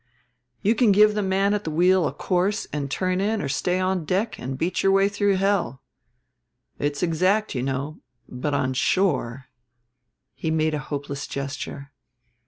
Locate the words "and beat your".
4.39-4.91